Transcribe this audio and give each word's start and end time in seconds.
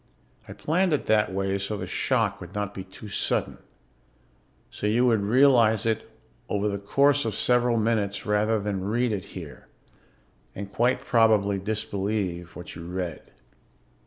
I 0.47 0.53
planned 0.53 0.93
it 0.93 1.05
that 1.05 1.31
way 1.31 1.59
so 1.59 1.77
the 1.77 1.85
shock 1.85 2.41
would 2.41 2.55
not 2.55 2.73
be 2.73 2.83
too 2.83 3.07
sudden, 3.07 3.59
so 4.71 4.87
you 4.87 5.05
would 5.05 5.21
realize 5.21 5.85
it 5.85 6.09
over 6.49 6.67
the 6.67 6.79
course 6.79 7.23
of 7.23 7.35
several 7.35 7.77
minutes 7.77 8.25
rather 8.25 8.57
than 8.59 8.83
read 8.83 9.13
it 9.13 9.25
here 9.37 9.67
and 10.55 10.73
quite 10.73 11.01
probably 11.05 11.59
disbelieve 11.59 12.55
what 12.55 12.73
you 12.75 12.87
read. 12.87 13.29